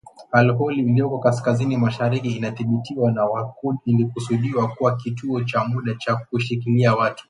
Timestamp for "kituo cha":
4.97-5.63